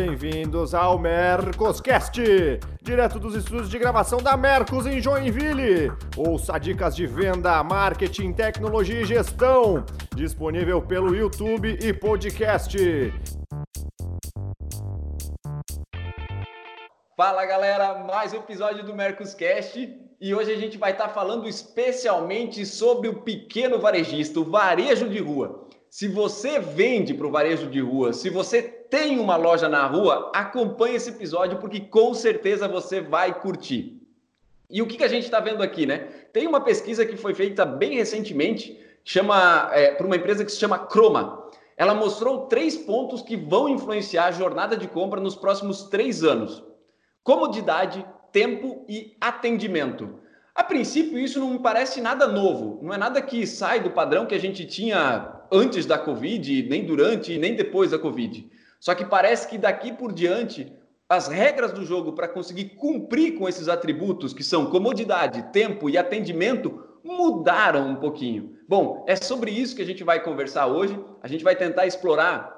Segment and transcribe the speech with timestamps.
[0.00, 2.22] Bem-vindos ao Mercoscast,
[2.80, 5.90] direto dos estúdios de gravação da Mercos em Joinville.
[6.16, 9.84] Ouça dicas de venda, marketing, tecnologia e gestão.
[10.14, 12.78] Disponível pelo YouTube e podcast.
[17.16, 22.64] Fala galera, mais um episódio do Mercoscast e hoje a gente vai estar falando especialmente
[22.64, 25.66] sobre o pequeno varejista, o varejo de rua.
[25.90, 30.30] Se você vende para o varejo de rua, se você tem uma loja na rua,
[30.34, 34.00] acompanhe esse episódio porque com certeza você vai curtir.
[34.70, 36.08] E o que, que a gente está vendo aqui, né?
[36.32, 40.58] Tem uma pesquisa que foi feita bem recentemente, chama é, para uma empresa que se
[40.58, 41.48] chama Croma.
[41.76, 46.62] Ela mostrou três pontos que vão influenciar a jornada de compra nos próximos três anos:
[47.22, 50.18] comodidade, tempo e atendimento.
[50.54, 54.26] A princípio, isso não me parece nada novo, não é nada que sai do padrão
[54.26, 58.50] que a gente tinha antes da Covid, nem durante nem depois da Covid.
[58.80, 60.72] Só que parece que daqui por diante,
[61.08, 65.96] as regras do jogo para conseguir cumprir com esses atributos, que são comodidade, tempo e
[65.96, 68.56] atendimento, mudaram um pouquinho.
[68.68, 70.98] Bom, é sobre isso que a gente vai conversar hoje.
[71.22, 72.56] A gente vai tentar explorar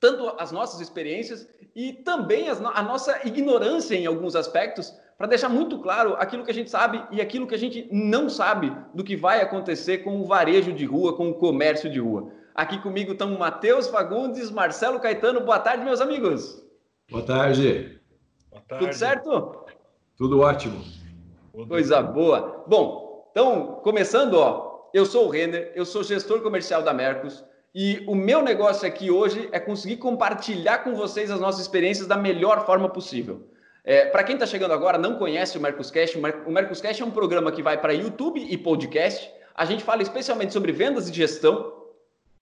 [0.00, 5.78] tanto as nossas experiências e também a nossa ignorância em alguns aspectos para deixar muito
[5.78, 9.16] claro aquilo que a gente sabe e aquilo que a gente não sabe do que
[9.16, 12.30] vai acontecer com o varejo de rua, com o comércio de rua.
[12.56, 15.42] Aqui comigo estão Matheus Fagundes, Marcelo Caetano.
[15.42, 16.64] Boa tarde, meus amigos.
[17.10, 18.00] Boa tarde.
[18.50, 18.86] Boa tarde.
[18.86, 19.64] Tudo certo?
[20.16, 20.82] Tudo ótimo.
[21.68, 22.64] Coisa boa.
[22.66, 28.02] Bom, então, começando, ó, eu sou o Renner, eu sou gestor comercial da Mercos e
[28.08, 32.64] o meu negócio aqui hoje é conseguir compartilhar com vocês as nossas experiências da melhor
[32.64, 33.50] forma possível.
[33.84, 37.52] É, para quem está chegando agora, não conhece o Mercoscast, o Mercoscast é um programa
[37.52, 39.30] que vai para YouTube e podcast.
[39.54, 41.75] A gente fala especialmente sobre vendas e gestão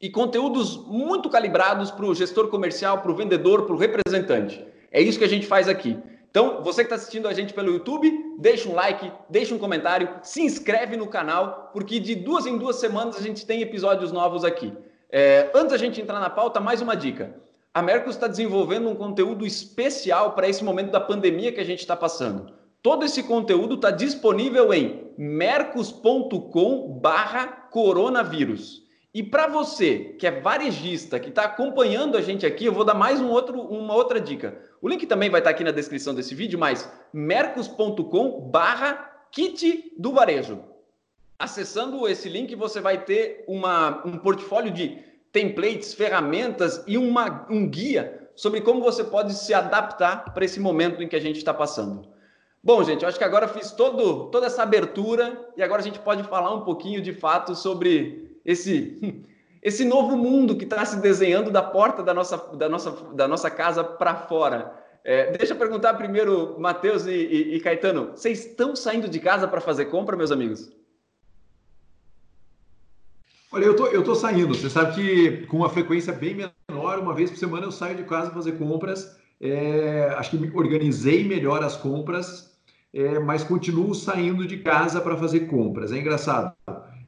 [0.05, 4.63] e conteúdos muito calibrados para o gestor comercial, para o vendedor, para o representante.
[4.93, 5.97] É isso que a gente faz aqui.
[6.31, 10.11] Então, você que está assistindo a gente pelo YouTube, deixa um like, deixa um comentário,
[10.23, 14.45] se inscreve no canal, porque de duas em duas semanas a gente tem episódios novos
[14.45, 14.75] aqui.
[15.11, 18.95] É, antes da gente entrar na pauta, mais uma dica a Mercos está desenvolvendo um
[18.95, 22.53] conteúdo especial para esse momento da pandemia que a gente está passando.
[22.83, 28.84] Todo esse conteúdo está disponível em mercos.com barra coronavírus.
[29.15, 32.95] E para você que é varejista, que está acompanhando a gente aqui, eu vou dar
[32.95, 34.59] mais um outro, uma outra dica.
[34.83, 39.93] O link também vai estar tá aqui na descrição desse vídeo, mas mercos.com barra kit
[39.97, 40.61] do varejo.
[41.39, 44.99] Acessando esse link, você vai ter uma, um portfólio de
[45.31, 51.01] templates, ferramentas e uma, um guia sobre como você pode se adaptar para esse momento
[51.01, 52.09] em que a gente está passando.
[52.61, 56.01] Bom, gente, eu acho que agora fiz todo, toda essa abertura e agora a gente
[56.01, 59.25] pode falar um pouquinho de fato sobre esse,
[59.63, 63.51] esse novo mundo que está se desenhando da porta da nossa, da nossa, da nossa
[63.51, 64.83] casa para fora.
[65.05, 69.47] É, deixa eu perguntar primeiro, Matheus e, e, e Caetano, vocês estão saindo de casa
[69.47, 70.73] para fazer compra, meus amigos?
[73.55, 74.53] Olha, eu tô, eu tô saindo.
[74.53, 78.03] Você sabe que com uma frequência bem menor, uma vez por semana eu saio de
[78.03, 79.17] casa para fazer compras.
[79.41, 82.59] É, acho que organizei melhor as compras,
[82.93, 85.93] é, mas continuo saindo de casa para fazer compras.
[85.93, 86.53] É engraçado.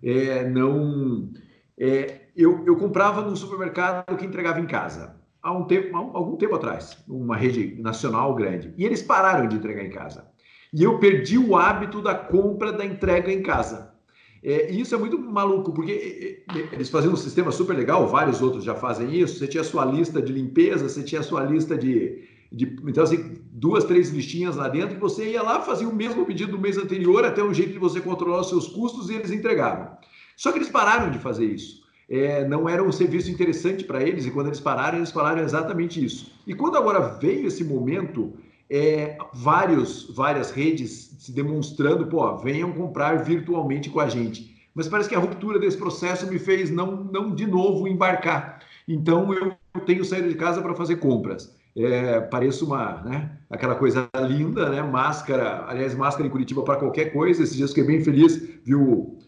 [0.02, 1.30] É, não,
[1.78, 6.36] é, eu, eu comprava no supermercado que entregava em casa há um tempo, há algum
[6.36, 10.26] tempo atrás, uma rede nacional grande, e eles pararam de entregar em casa.
[10.72, 13.94] E eu perdi o hábito da compra da entrega em casa.
[14.42, 18.64] É, e isso é muito maluco, porque eles faziam um sistema super legal, vários outros
[18.64, 19.38] já fazem isso.
[19.38, 22.24] Você tinha a sua lista de limpeza, você tinha a sua lista de.
[22.52, 26.26] de então, assim, duas, três listinhas lá dentro, e você ia lá, fazia o mesmo
[26.26, 29.30] pedido do mês anterior, até um jeito de você controlar os seus custos, e eles
[29.30, 29.96] entregavam.
[30.36, 31.80] Só que eles pararam de fazer isso.
[32.08, 36.04] É, não era um serviço interessante para eles, e quando eles pararam, eles falaram exatamente
[36.04, 36.30] isso.
[36.46, 38.34] E quando agora veio esse momento
[38.68, 44.54] é, vários, várias redes se demonstrando, pô, venham comprar virtualmente com a gente.
[44.74, 48.60] Mas parece que a ruptura desse processo me fez não, não de novo embarcar.
[48.86, 49.56] Então eu
[49.86, 51.56] tenho saído de casa para fazer compras.
[51.76, 57.12] É, pareço uma, né, aquela coisa linda, né, máscara, aliás, máscara em Curitiba para qualquer
[57.12, 57.42] coisa.
[57.42, 59.18] Esses dias fiquei bem feliz, viu?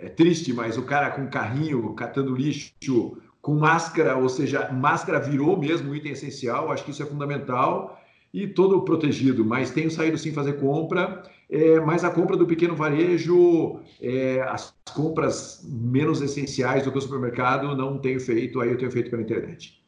[0.00, 5.58] É triste, mas o cara com carrinho catando lixo com máscara, ou seja, máscara virou
[5.58, 6.70] mesmo um item essencial.
[6.70, 7.98] Acho que isso é fundamental
[8.32, 12.76] e todo protegido, mas tenho saído sim fazer compra, é, mas a compra do pequeno
[12.76, 18.78] varejo, é, as compras menos essenciais do que o supermercado, não tenho feito, aí eu
[18.78, 19.79] tenho feito pela internet.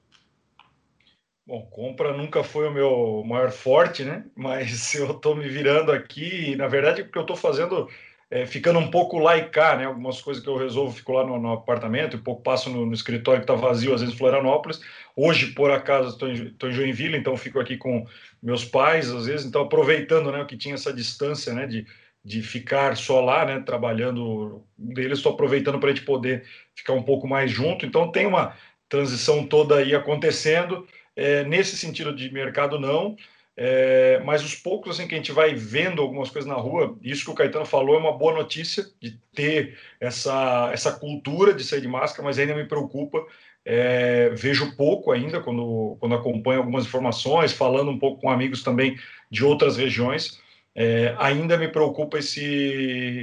[1.46, 4.24] Bom, compra nunca foi o meu maior forte, né?
[4.36, 7.88] Mas eu estou me virando aqui, na verdade, porque eu estou fazendo
[8.30, 9.84] é, ficando um pouco lá e cá, né?
[9.84, 12.94] Algumas coisas que eu resolvo, fico lá no, no apartamento, e pouco passo no, no
[12.94, 14.80] escritório que está vazio, às vezes em Florianópolis.
[15.16, 18.06] Hoje, por acaso, estou em, em Joinville, então fico aqui com
[18.42, 21.86] meus pais, às vezes, então aproveitando, né, que tinha essa distância, né, de,
[22.24, 26.44] de ficar só lá, né, trabalhando deles, estou aproveitando para a gente poder
[26.74, 27.84] ficar um pouco mais junto.
[27.84, 28.54] Então tem uma
[28.88, 30.86] transição toda aí acontecendo.
[31.14, 33.16] É, nesse sentido de mercado, não.
[33.54, 37.24] É, mas os poucos assim que a gente vai vendo algumas coisas na rua, isso
[37.24, 41.82] que o Caetano falou é uma boa notícia de ter essa, essa cultura de sair
[41.82, 43.24] de máscara, mas ainda me preocupa.
[43.64, 48.98] É, vejo pouco ainda quando, quando acompanho algumas informações, falando um pouco com amigos também
[49.30, 50.40] de outras regiões.
[50.74, 52.42] É, ainda me preocupa esse,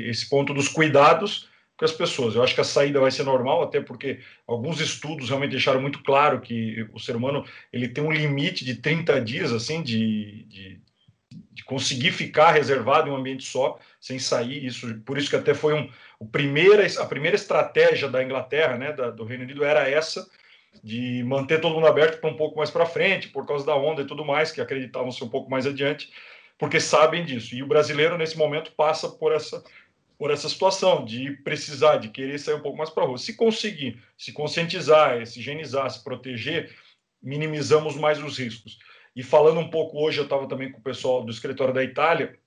[0.07, 1.48] esse ponto dos cuidados
[1.79, 2.35] com as pessoas.
[2.35, 6.03] Eu acho que a saída vai ser normal, até porque alguns estudos realmente deixaram muito
[6.03, 10.81] claro que o ser humano ele tem um limite de 30 dias assim de, de,
[11.53, 14.65] de conseguir ficar reservado em um ambiente só, sem sair.
[14.65, 15.89] Isso, por isso que até foi um,
[16.19, 20.29] o primeira, a primeira estratégia da Inglaterra, né, da, do Reino Unido, era essa
[20.83, 24.01] de manter todo mundo aberto para um pouco mais para frente, por causa da onda
[24.01, 26.11] e tudo mais, que acreditavam ser um pouco mais adiante,
[26.57, 27.55] porque sabem disso.
[27.55, 29.63] E o brasileiro, nesse momento, passa por essa
[30.19, 33.17] por essa situação de precisar, de querer sair um pouco mais para a rua.
[33.17, 36.75] Se conseguir se conscientizar, se higienizar, se proteger,
[37.23, 38.77] minimizamos mais os riscos.
[39.15, 42.37] E falando um pouco hoje, eu estava também com o pessoal do escritório da Itália,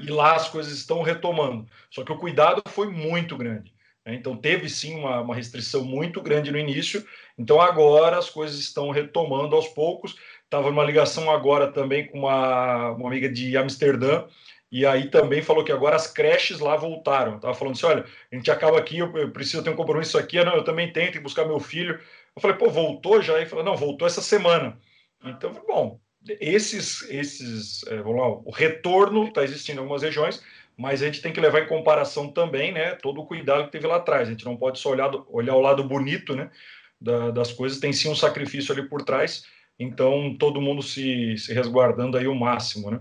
[0.00, 1.66] e lá as coisas estão retomando.
[1.90, 3.72] Só que o cuidado foi muito grande.
[4.04, 4.14] Né?
[4.14, 7.06] Então, teve sim uma, uma restrição muito grande no início.
[7.38, 10.16] Então, agora as coisas estão retomando aos poucos.
[10.44, 14.24] Estava numa ligação agora também com uma, uma amiga de Amsterdã,
[14.72, 17.38] e aí também falou que agora as creches lá voltaram.
[17.38, 20.56] Tava falando assim, olha, a gente acaba aqui, eu preciso ter um compromisso aqui, não,
[20.56, 22.00] eu também tenho, tenho que buscar meu filho.
[22.34, 23.36] Eu falei, pô, voltou já?
[23.36, 24.78] Ele falou, não, voltou essa semana.
[25.22, 26.00] Então, bom,
[26.40, 30.42] esses, esses, é, vamos lá, o retorno está existindo em algumas regiões,
[30.74, 33.86] mas a gente tem que levar em comparação também, né, todo o cuidado que teve
[33.86, 34.26] lá atrás.
[34.26, 36.50] A gente não pode só olhar, olhar o lado bonito, né,
[36.98, 39.44] da, das coisas, tem sim um sacrifício ali por trás.
[39.78, 43.00] Então, todo mundo se, se resguardando aí o máximo, né?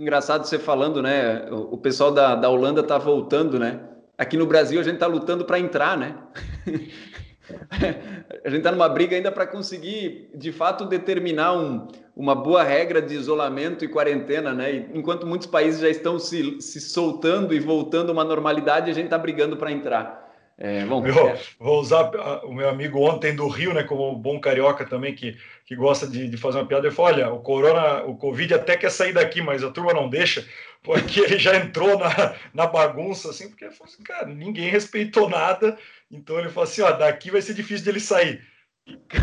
[0.00, 1.44] Engraçado você falando, né?
[1.50, 3.80] O pessoal da, da Holanda tá voltando, né?
[4.16, 6.16] Aqui no Brasil a gente tá lutando para entrar, né?
[8.42, 11.86] a gente tá numa briga ainda para conseguir, de fato, determinar um,
[12.16, 14.72] uma boa regra de isolamento e quarentena, né?
[14.72, 18.94] E, enquanto muitos países já estão se, se soltando e voltando a uma normalidade, a
[18.94, 20.29] gente tá brigando para entrar.
[20.62, 21.40] É, bom, eu, é.
[21.58, 22.10] Vou usar
[22.44, 26.28] o meu amigo ontem do Rio, né, como bom carioca também, que, que gosta de,
[26.28, 26.86] de fazer uma piada.
[26.86, 30.06] Ele falou: olha, o corona, o Covid até quer sair daqui, mas a turma não
[30.06, 30.46] deixa,
[30.82, 35.78] porque ele já entrou na, na bagunça, assim, porque assim, cara, ninguém respeitou nada,
[36.10, 38.42] então ele falou assim: ó, daqui vai ser difícil dele sair.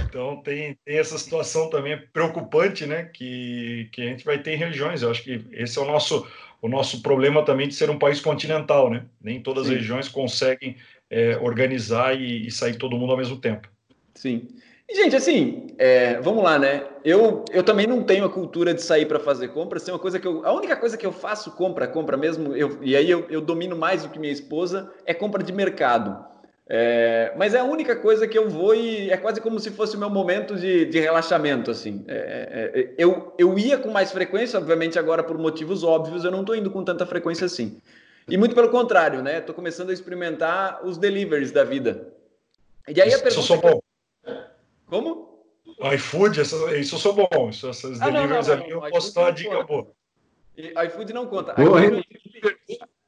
[0.07, 4.57] Então tem, tem essa situação também preocupante, né, que, que a gente vai ter em
[4.57, 5.03] religiões.
[5.03, 6.27] Eu acho que esse é o nosso,
[6.61, 9.05] o nosso problema também de ser um país continental, né?
[9.21, 9.73] Nem todas Sim.
[9.73, 10.77] as regiões conseguem
[11.09, 13.67] é, organizar e, e, sair todo mundo ao mesmo tempo.
[14.13, 14.47] Sim.
[14.89, 16.85] E, gente, assim, é, vamos lá, né?
[17.03, 19.83] Eu, eu também não tenho a cultura de sair para fazer compras.
[19.83, 20.45] Tem uma coisa que eu.
[20.45, 23.75] A única coisa que eu faço compra, compra mesmo, eu, e aí eu, eu domino
[23.75, 26.25] mais do que minha esposa, é compra de mercado.
[26.69, 29.95] É, mas é a única coisa que eu vou e é quase como se fosse
[29.95, 32.03] o meu momento de, de relaxamento, assim.
[32.07, 36.31] É, é, é eu, eu ia com mais frequência, obviamente agora por motivos óbvios, eu
[36.31, 37.77] não estou indo com tanta frequência assim.
[38.29, 39.39] E muito pelo contrário, né?
[39.39, 42.13] Estou começando a experimentar os deliveries da vida.
[42.87, 43.29] E aí a pergunta.
[43.29, 43.81] Isso eu sou bom.
[44.87, 45.27] Como?
[45.93, 47.49] iFood, isso eu sou bom.
[47.49, 49.87] Essas ah, deliveries ali eu posso dar a dica boa.
[50.57, 51.55] iFood não conta.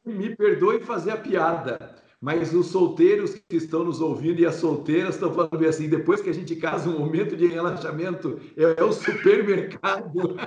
[0.06, 5.16] Me perdoe fazer a piada, mas os solteiros que estão nos ouvindo e as solteiras
[5.16, 10.38] estão falando assim: depois que a gente casa, um momento de relaxamento é, o supermercado.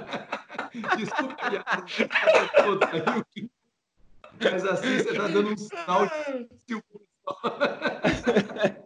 [0.97, 1.85] Desculpa, piada.
[4.50, 6.06] Mas assim você está dando um sinal
[6.66, 6.82] de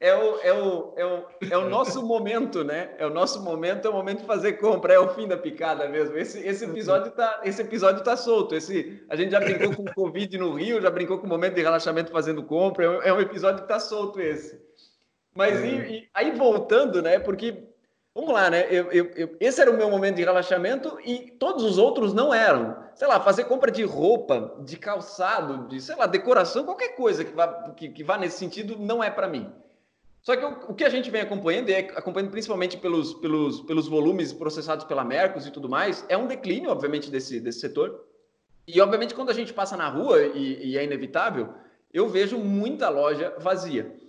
[0.00, 2.90] é o, é, o, é, o, é o nosso momento, né?
[2.98, 5.88] É o nosso momento, é o momento de fazer compra, é o fim da picada
[5.88, 6.16] mesmo.
[6.16, 8.54] Esse, esse episódio tá, esse episódio tá solto.
[8.54, 11.54] Esse, a gente já brincou com o Covid no Rio, já brincou com o momento
[11.54, 12.84] de relaxamento fazendo compra.
[12.84, 14.60] É um episódio que tá solto esse.
[15.34, 15.66] Mas é.
[15.66, 17.18] e, e, aí voltando, né?
[17.18, 17.71] Porque
[18.14, 18.66] Vamos lá, né?
[18.70, 22.32] Eu, eu, eu, esse era o meu momento de relaxamento e todos os outros não
[22.32, 22.76] eram.
[22.94, 27.32] Sei lá, fazer compra de roupa, de calçado, de, sei lá, decoração, qualquer coisa que
[27.32, 29.50] vá, que, que vá nesse sentido não é para mim.
[30.20, 33.62] Só que o, o, que a gente vem acompanhando, e é acompanhando principalmente pelos, pelos,
[33.62, 38.04] pelos volumes processados pela Mercos e tudo mais, é um declínio, obviamente, desse, desse setor.
[38.68, 41.48] E, obviamente, quando a gente passa na rua, e, e é inevitável,
[41.92, 44.01] eu vejo muita loja vazia.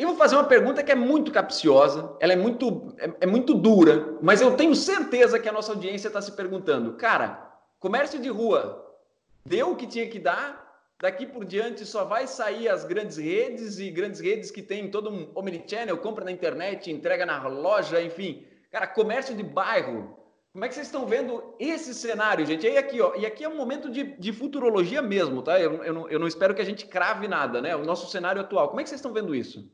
[0.00, 3.52] Eu vou fazer uma pergunta que é muito capciosa, ela é muito, é, é muito
[3.52, 8.30] dura, mas eu tenho certeza que a nossa audiência está se perguntando, cara, comércio de
[8.30, 8.96] rua
[9.44, 13.78] deu o que tinha que dar, daqui por diante só vai sair as grandes redes
[13.78, 18.46] e grandes redes que tem todo um omnichannel, compra na internet, entrega na loja, enfim.
[18.70, 20.16] Cara, comércio de bairro.
[20.50, 22.66] Como é que vocês estão vendo esse cenário, gente?
[22.66, 25.60] E aqui, ó, e aqui é um momento de, de futurologia mesmo, tá?
[25.60, 27.76] Eu, eu, não, eu não espero que a gente crave nada, né?
[27.76, 28.68] O nosso cenário atual.
[28.68, 29.70] Como é que vocês estão vendo isso?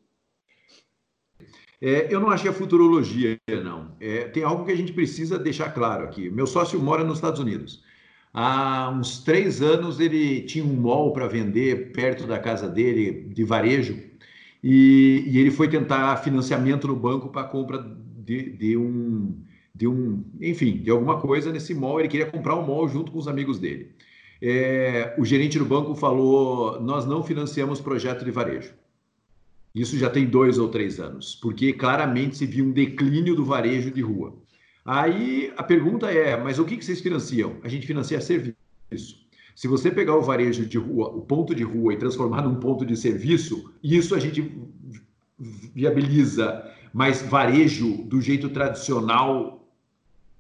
[1.81, 3.95] É, eu não achei a futurologia, não.
[4.01, 6.31] É, tem algo que a gente precisa deixar claro aqui.
[6.31, 7.85] Meu sócio mora nos Estados Unidos.
[8.33, 13.45] Há uns três anos ele tinha um mall para vender perto da casa dele, de
[13.45, 13.99] varejo,
[14.63, 19.43] e, e ele foi tentar financiamento no banco para compra de, de, um,
[19.75, 22.01] de um, enfim, de alguma coisa nesse mall.
[22.01, 23.95] Ele queria comprar um mall junto com os amigos dele.
[24.43, 28.75] É, o gerente do banco falou: Nós não financiamos projeto de varejo.
[29.77, 33.91] Isso já tem dois ou três anos, porque claramente se viu um declínio do varejo
[33.91, 34.35] de rua.
[34.83, 37.59] Aí a pergunta é: mas o que vocês financiam?
[37.63, 38.57] A gente financia serviço.
[39.55, 42.87] Se você pegar o varejo de rua, o ponto de rua, e transformar num ponto
[42.87, 44.51] de serviço, isso a gente
[45.75, 46.65] viabiliza.
[46.95, 49.66] Mas varejo do jeito tradicional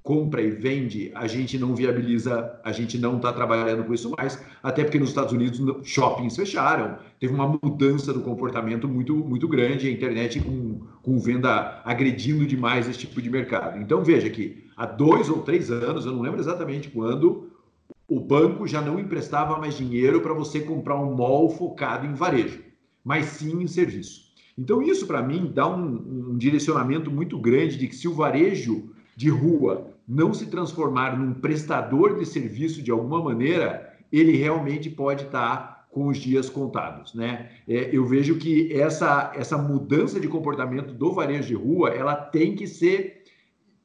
[0.06, 4.40] compra e vende, a gente não viabiliza, a gente não está trabalhando com isso mais,
[4.62, 9.88] até porque nos Estados Unidos shoppings fecharam, teve uma mudança do comportamento muito, muito grande,
[9.88, 13.82] a internet com, com venda agredindo demais esse tipo de mercado.
[13.82, 17.50] Então veja que há dois ou três anos, eu não lembro exatamente quando,
[18.08, 22.62] o banco já não emprestava mais dinheiro para você comprar um mall focado em varejo,
[23.04, 24.26] mas sim em serviço.
[24.56, 28.94] Então isso para mim dá um, um direcionamento muito grande de que se o varejo
[29.16, 35.24] de rua não se transformar num prestador de serviço de alguma maneira, ele realmente pode
[35.24, 37.50] estar com os dias contados, né?
[37.66, 42.54] É, eu vejo que essa, essa mudança de comportamento do varejo de rua, ela tem
[42.54, 43.22] que ser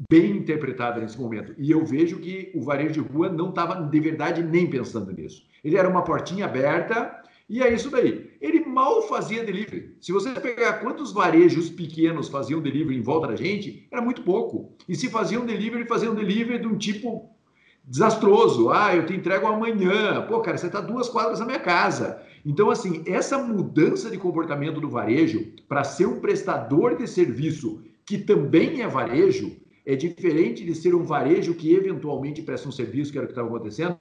[0.09, 1.53] bem interpretada nesse momento.
[1.57, 5.43] E eu vejo que o varejo de rua não estava, de verdade, nem pensando nisso.
[5.63, 8.30] Ele era uma portinha aberta e é isso daí.
[8.41, 9.95] Ele mal fazia delivery.
[10.01, 14.73] Se você pegar quantos varejos pequenos faziam delivery em volta da gente, era muito pouco.
[14.89, 17.29] E se faziam delivery, faziam delivery de um tipo
[17.85, 18.71] desastroso.
[18.71, 20.25] Ah, eu te entrego amanhã.
[20.27, 22.21] Pô, cara, você está duas quadras da minha casa.
[22.43, 28.17] Então, assim, essa mudança de comportamento do varejo para ser um prestador de serviço que
[28.17, 29.55] também é varejo,
[29.85, 33.33] é diferente de ser um varejo que eventualmente presta um serviço, que era o que
[33.33, 33.97] estava acontecendo,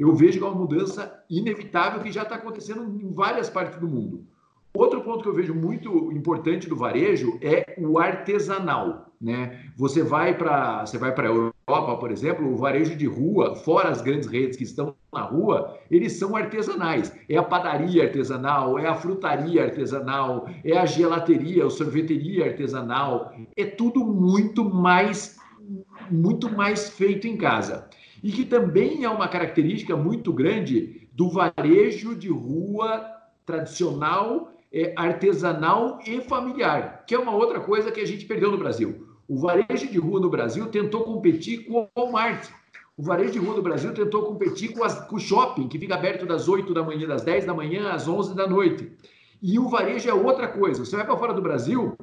[0.00, 4.24] eu vejo uma mudança inevitável que já está acontecendo em várias partes do mundo.
[4.72, 9.66] Outro ponto que eu vejo muito importante do varejo é o artesanal, né?
[9.76, 13.90] Você vai para você vai para a Europa, por exemplo, o varejo de rua, fora
[13.90, 17.12] as grandes redes que estão na rua, eles são artesanais.
[17.28, 23.34] É a padaria artesanal, é a frutaria artesanal, é a gelateria, a sorveteria artesanal.
[23.56, 25.38] É tudo muito mais
[26.10, 27.88] muito mais feito em casa.
[28.22, 33.04] E que também é uma característica muito grande do varejo de rua
[33.46, 38.58] tradicional é, artesanal e familiar, que é uma outra coisa que a gente perdeu no
[38.58, 39.06] Brasil.
[39.26, 42.48] O varejo de rua no Brasil tentou competir com o Walmart.
[42.96, 45.94] O varejo de rua do Brasil tentou competir com, as, com o shopping, que fica
[45.94, 48.92] aberto das 8 da manhã, das 10 da manhã às 11 da noite.
[49.42, 50.84] E o varejo é outra coisa.
[50.84, 51.96] Você vai para fora do Brasil,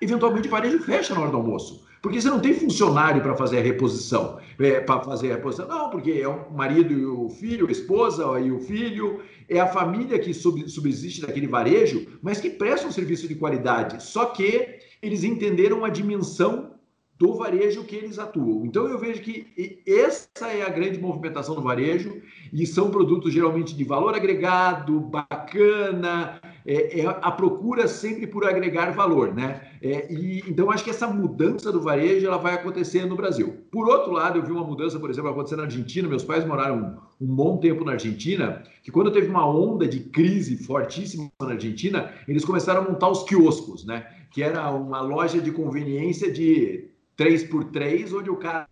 [0.00, 1.85] eventualmente o varejo fecha na hora do almoço.
[2.06, 4.38] Porque você não tem funcionário para fazer a reposição.
[4.60, 8.22] É, para fazer a reposição, não, porque é o marido e o filho, a esposa
[8.38, 13.26] e o filho, é a família que subsiste daquele varejo, mas que presta um serviço
[13.26, 14.00] de qualidade.
[14.04, 16.76] Só que eles entenderam a dimensão
[17.18, 18.64] do varejo que eles atuam.
[18.64, 22.22] Então eu vejo que essa é a grande movimentação do varejo
[22.52, 28.90] e são produtos geralmente de valor agregado, bacana, é, é a procura sempre por agregar
[28.90, 29.60] valor, né?
[29.80, 33.64] É, e então acho que essa mudança do varejo ela vai acontecer no Brasil.
[33.70, 36.08] Por outro lado, eu vi uma mudança, por exemplo, acontecer na Argentina.
[36.08, 40.00] Meus pais moraram um, um bom tempo na Argentina, que quando teve uma onda de
[40.00, 44.06] crise fortíssima na Argentina, eles começaram a montar os quioscos, né?
[44.30, 48.66] Que era uma loja de conveniência de 3 por 3 onde o cara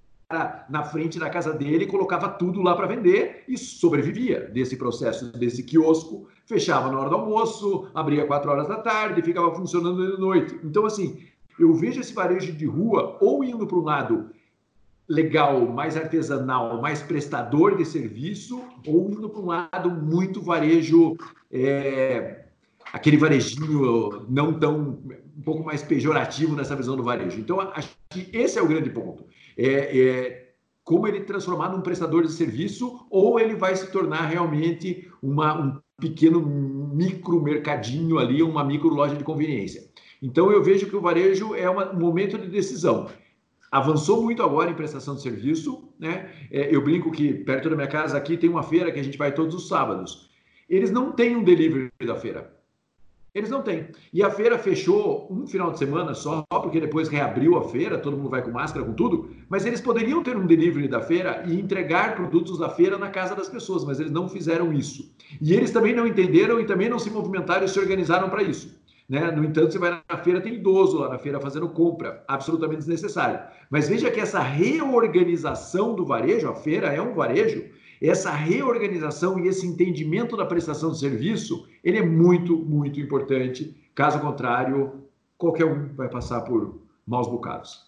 [0.69, 5.63] na frente da casa dele colocava tudo lá para vender e sobrevivia desse processo, desse
[5.63, 10.59] quiosco, fechava na hora do almoço, abria 4 horas da tarde, ficava funcionando de noite.
[10.65, 11.23] Então, assim,
[11.59, 14.31] eu vejo esse varejo de rua ou indo para um lado
[15.09, 21.15] legal, mais artesanal, mais prestador de serviço, ou indo para um lado muito varejo,
[21.53, 22.47] é,
[22.93, 24.99] aquele varejinho não tão
[25.37, 27.39] um pouco mais pejorativo nessa visão do varejo.
[27.39, 29.25] Então, acho que esse é o grande ponto.
[29.57, 30.45] É, é
[30.85, 35.81] como ele transformar num prestador de serviço ou ele vai se tornar realmente uma, um
[35.99, 36.41] pequeno
[36.95, 39.83] micro mercadinho ali, uma micro loja de conveniência.
[40.21, 43.09] Então, eu vejo que o varejo é uma, um momento de decisão.
[43.71, 46.31] avançou muito agora em prestação de serviço, né?
[46.51, 49.19] É, eu brinco que perto da minha casa aqui tem uma feira que a gente
[49.19, 50.31] vai todos os sábados.
[50.69, 52.55] Eles não têm um delivery da feira.
[53.35, 53.89] Eles não têm.
[54.13, 58.17] E a feira fechou um final de semana só, porque depois reabriu a feira, todo
[58.17, 59.29] mundo vai com máscara, com tudo.
[59.49, 63.35] Mas eles poderiam ter um delivery da feira e entregar produtos da feira na casa
[63.35, 65.13] das pessoas, mas eles não fizeram isso.
[65.41, 68.81] E eles também não entenderam e também não se movimentaram e se organizaram para isso.
[69.09, 69.29] Né?
[69.33, 73.41] No entanto, você vai na feira, tem idoso lá na feira fazendo compra, absolutamente desnecessário.
[73.69, 77.65] Mas veja que essa reorganização do varejo, a feira é um varejo,
[78.09, 83.75] essa reorganização e esse entendimento da prestação de serviço, ele é muito, muito importante.
[83.95, 85.05] Caso contrário,
[85.39, 87.83] qualquer um vai passar por maus bocados.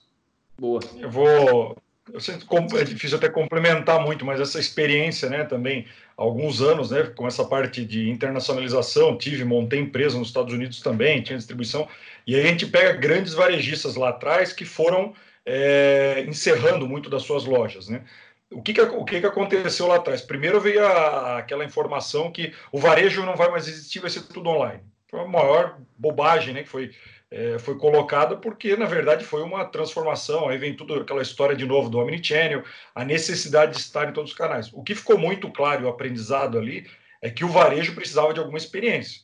[0.59, 0.81] Boa.
[0.99, 1.77] Eu vou.
[2.13, 7.27] Eu é difícil até complementar muito, mas essa experiência, né, também, alguns anos, né, com
[7.27, 11.89] essa parte de internacionalização, tive, montei empresa nos Estados Unidos também, tinha distribuição,
[12.25, 17.23] e aí a gente pega grandes varejistas lá atrás que foram é, encerrando muito das
[17.23, 18.05] suas lojas, né?
[18.51, 20.21] O que, que, o que, que aconteceu lá atrás?
[20.21, 24.49] Primeiro veio a, aquela informação que o varejo não vai mais existir, vai ser tudo
[24.49, 24.83] online.
[25.09, 26.93] Foi a maior bobagem né, que foi,
[27.31, 30.49] é, foi colocada, porque na verdade foi uma transformação.
[30.49, 32.63] Aí vem tudo aquela história de novo do Omnichannel,
[32.95, 34.73] a necessidade de estar em todos os canais.
[34.73, 36.87] O que ficou muito claro, o aprendizado ali,
[37.21, 39.23] é que o varejo precisava de alguma experiência.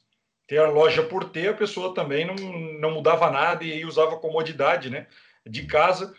[0.49, 4.91] Ter a loja por ter, a pessoa também não, não mudava nada e usava comodidade
[4.91, 5.07] né,
[5.47, 6.13] de casa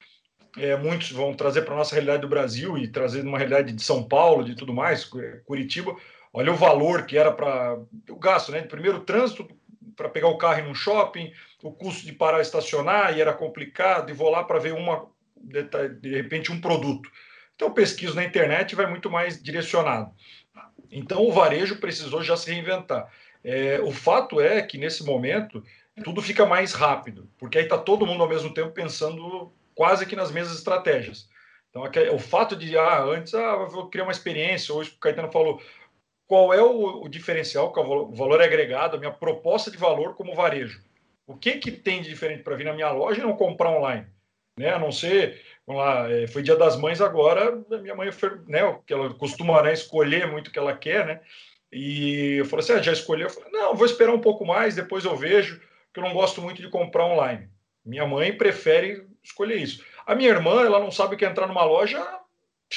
[0.58, 3.84] é, muitos vão trazer para a nossa realidade do Brasil e trazer uma realidade de
[3.84, 5.10] São Paulo, de tudo mais,
[5.46, 5.96] Curitiba.
[6.32, 7.80] Olha o valor que era para
[8.10, 8.62] o gasto, né?
[8.62, 9.48] Primeiro, o trânsito
[9.96, 11.32] para pegar o carro em um shopping,
[11.62, 15.08] o custo de parar e estacionar, e era complicado, e vou lá para ver uma,
[15.38, 17.10] de repente, um produto.
[17.56, 20.12] Então, pesquiso na internet vai muito mais direcionado.
[20.92, 23.08] Então, o varejo precisou já se reinventar.
[23.44, 25.64] É, o fato é que, nesse momento,
[26.04, 30.16] tudo fica mais rápido, porque aí está todo mundo ao mesmo tempo pensando quase que
[30.16, 31.28] nas mesmas estratégias.
[31.70, 35.60] Então, o fato de, ah, antes, ah, vou criar uma experiência, hoje o Caetano falou,
[36.28, 40.16] qual é o, o diferencial, qual é o valor agregado, a minha proposta de valor
[40.16, 40.82] como varejo?
[41.26, 44.06] O que que tem de diferente para vir na minha loja e não comprar online?
[44.58, 44.70] Né?
[44.70, 48.10] A não ser, vamos lá, é, foi dia das mães agora, minha mãe,
[48.48, 51.22] né, que ela costuma né, escolher muito o que ela quer, né?
[51.72, 53.26] E eu falei assim, ah, já escolheu?
[53.26, 56.40] Eu falei, não, vou esperar um pouco mais, depois eu vejo, porque eu não gosto
[56.40, 57.50] muito de comprar online.
[57.84, 59.84] Minha mãe prefere escolher isso.
[60.06, 62.06] A minha irmã, ela não sabe o que é entrar numa loja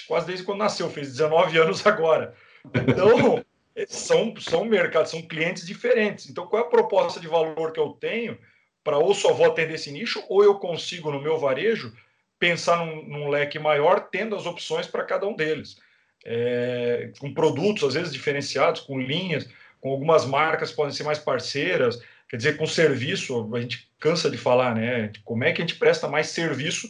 [0.06, 2.35] quase desde quando nasceu, fez 19 anos agora.
[2.74, 3.44] Então,
[3.87, 6.28] são, são mercados, são clientes diferentes.
[6.28, 8.38] Então, qual é a proposta de valor que eu tenho
[8.82, 11.92] para ou só vou atender esse nicho, ou eu consigo, no meu varejo,
[12.38, 15.76] pensar num, num leque maior, tendo as opções para cada um deles.
[16.24, 19.48] É, com produtos, às vezes, diferenciados, com linhas,
[19.80, 22.00] com algumas marcas podem ser mais parceiras.
[22.28, 25.12] Quer dizer, com serviço, a gente cansa de falar, né?
[25.24, 26.88] Como é que a gente presta mais serviço,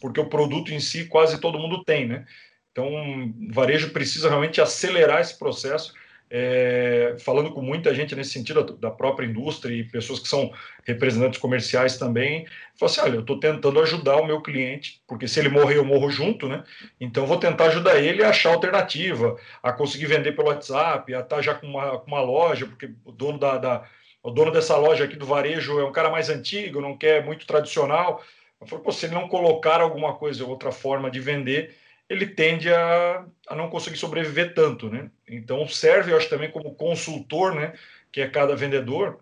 [0.00, 2.24] porque o produto em si quase todo mundo tem, né?
[2.72, 5.92] Então, o varejo precisa realmente acelerar esse processo.
[6.32, 10.52] É, falando com muita gente nesse sentido, da própria indústria e pessoas que são
[10.86, 12.46] representantes comerciais também,
[12.78, 15.84] fala assim: olha, eu estou tentando ajudar o meu cliente, porque se ele morrer, eu
[15.84, 16.62] morro junto, né?
[17.00, 21.42] Então, vou tentar ajudar ele a achar alternativa, a conseguir vender pelo WhatsApp, a estar
[21.42, 23.84] já com uma, com uma loja, porque o dono da, da
[24.22, 27.46] o dono dessa loja aqui do varejo é um cara mais antigo, não quer muito
[27.46, 28.22] tradicional.
[28.60, 31.74] Eu falei, Pô, se ele não colocar alguma coisa, outra forma de vender,
[32.08, 35.10] ele tende a, a não conseguir sobreviver tanto, né?
[35.26, 37.72] Então serve, eu acho, também como consultor, né?
[38.12, 39.20] Que é cada vendedor,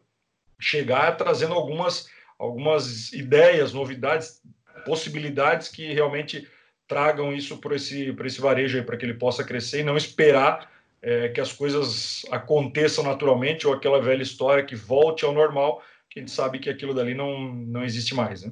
[0.59, 4.43] chegar trazendo algumas, algumas ideias, novidades,
[4.85, 6.49] possibilidades que realmente
[6.89, 11.29] tragam isso para esse, esse varejo para que ele possa crescer e não esperar é,
[11.29, 16.23] que as coisas aconteçam naturalmente ou aquela velha história que volte ao normal, que a
[16.23, 18.51] gente sabe que aquilo dali não, não existe mais, né?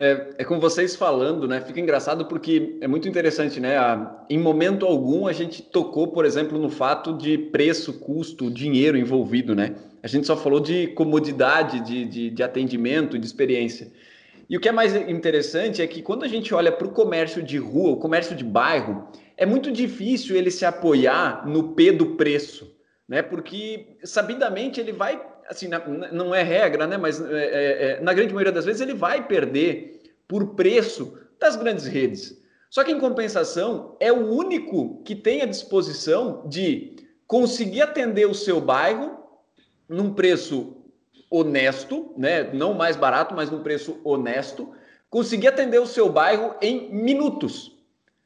[0.00, 1.60] É, é com vocês falando, né?
[1.60, 3.76] Fica engraçado porque é muito interessante, né?
[3.76, 8.96] A, em momento algum a gente tocou, por exemplo, no fato de preço, custo, dinheiro
[8.96, 9.74] envolvido, né?
[10.00, 13.90] A gente só falou de comodidade, de, de, de atendimento, de experiência.
[14.48, 17.42] E o que é mais interessante é que quando a gente olha para o comércio
[17.42, 22.16] de rua, o comércio de bairro, é muito difícil ele se apoiar no P do
[22.16, 22.76] preço,
[23.08, 23.22] né?
[23.22, 25.68] Porque sabidamente ele vai, assim,
[26.12, 26.96] não é regra, né?
[26.96, 31.54] Mas é, é, é, na grande maioria das vezes ele vai perder por preço das
[31.54, 32.36] grandes redes.
[32.68, 38.34] Só que em compensação é o único que tem a disposição de conseguir atender o
[38.34, 39.18] seu bairro
[39.88, 40.76] num preço
[41.30, 42.52] honesto, né?
[42.52, 44.72] Não mais barato, mas num preço honesto,
[45.08, 47.77] conseguir atender o seu bairro em minutos.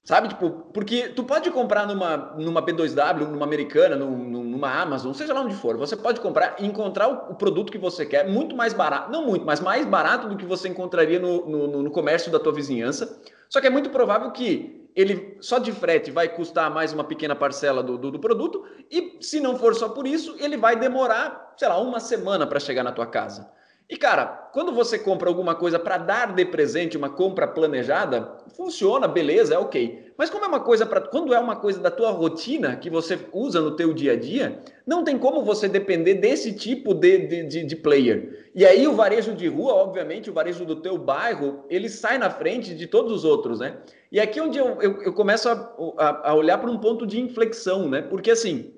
[0.05, 5.43] Sabe, tipo, porque tu pode comprar numa, numa B2W, numa americana, numa Amazon, seja lá
[5.43, 8.73] onde for, você pode comprar e encontrar o, o, produto que você quer muito mais
[8.73, 12.41] barato, não muito, mas mais barato do que você encontraria no, no, no comércio da
[12.41, 13.23] tua vizinhança.
[13.49, 17.37] Só que é muito provável que ele só de frete vai custar mais uma pequena
[17.37, 21.55] parcela do, do, do produto, e se não for só por isso, ele vai demorar,
[21.57, 23.49] sei lá, uma semana para chegar na tua casa.
[23.93, 24.25] E cara,
[24.55, 29.59] quando você compra alguma coisa para dar de presente, uma compra planejada, funciona, beleza, é
[29.59, 30.13] ok.
[30.17, 33.19] Mas como é uma coisa para quando é uma coisa da tua rotina que você
[33.35, 37.65] usa no teu dia a dia, não tem como você depender desse tipo de, de,
[37.65, 38.49] de, player.
[38.55, 42.31] E aí o varejo de rua, obviamente, o varejo do teu bairro, ele sai na
[42.31, 43.77] frente de todos os outros, né?
[44.11, 47.07] E aqui é onde eu, eu, eu começo a, a, a olhar para um ponto
[47.07, 48.01] de inflexão, né?
[48.01, 48.73] Porque assim,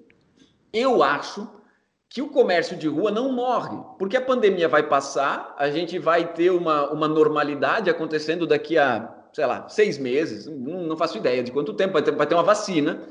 [0.72, 1.48] eu acho
[2.14, 6.32] que o comércio de rua não morre, porque a pandemia vai passar, a gente vai
[6.32, 11.50] ter uma, uma normalidade acontecendo daqui a, sei lá, seis meses, não, faço ideia de
[11.50, 13.02] quanto tempo, vai ter, vai ter uma vacina,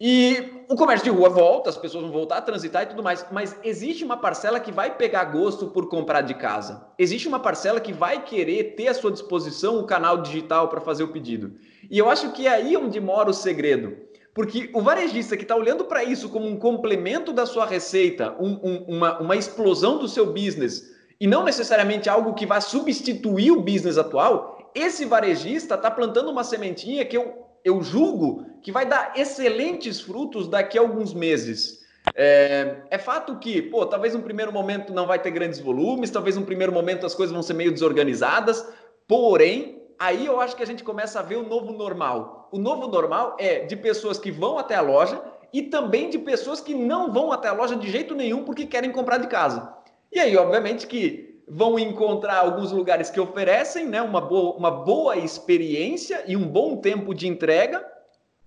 [0.00, 3.24] e o comércio de rua volta, as pessoas vão voltar a transitar e tudo mais,
[3.30, 6.84] mas existe uma parcela que vai pegar gosto por comprar de casa.
[6.98, 11.04] Existe uma parcela que vai querer ter à sua disposição o canal digital para fazer
[11.04, 11.52] o pedido.
[11.88, 14.09] E eu acho que é aí onde mora o segredo.
[14.32, 18.60] Porque o varejista que está olhando para isso como um complemento da sua receita, um,
[18.62, 23.60] um, uma, uma explosão do seu business, e não necessariamente algo que vai substituir o
[23.60, 29.12] business atual, esse varejista está plantando uma sementinha que eu, eu julgo que vai dar
[29.16, 31.80] excelentes frutos daqui a alguns meses.
[32.14, 36.36] É, é, fato que, pô, talvez um primeiro momento não vai ter grandes volumes, talvez
[36.36, 38.66] um primeiro momento as coisas vão ser meio desorganizadas,
[39.06, 42.39] porém, aí eu acho que a gente começa a ver o novo normal.
[42.52, 46.60] O novo normal é de pessoas que vão até a loja e também de pessoas
[46.60, 49.72] que não vão até a loja de jeito nenhum porque querem comprar de casa.
[50.12, 55.16] E aí, obviamente, que vão encontrar alguns lugares que oferecem né, uma, boa, uma boa
[55.16, 57.84] experiência e um bom tempo de entrega,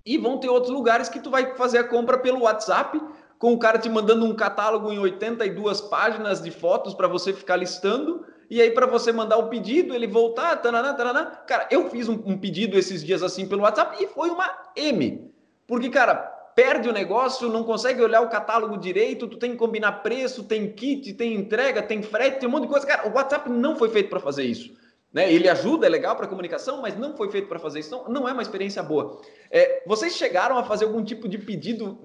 [0.06, 3.02] e vão ter outros lugares que tu vai fazer a compra pelo WhatsApp,
[3.40, 7.56] com o cara te mandando um catálogo em 82 páginas de fotos para você ficar
[7.58, 11.26] listando e aí, para você mandar o pedido, ele voltar, taraná, taraná.
[11.26, 15.32] Cara, eu fiz um, um, pedido esses dias assim pelo WhatsApp e foi uma M.
[15.68, 16.16] Porque, cara,
[16.56, 20.72] perde o negócio, não consegue olhar o catálogo direito, tu tem que combinar preço, tem
[20.72, 22.86] kit, tem entrega, tem frete, tem um monte de coisa.
[22.86, 24.72] Cara, o WhatsApp não foi feito para fazer isso.
[25.14, 25.32] Né?
[25.32, 27.90] Ele ajuda, é legal para comunicação, mas não foi feito para fazer isso.
[27.90, 29.22] Então, não é uma experiência boa.
[29.52, 32.00] É, vocês chegaram a fazer algum tipo de pedido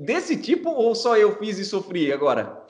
[0.00, 2.64] desse tipo ou só eu fiz e sofri agora?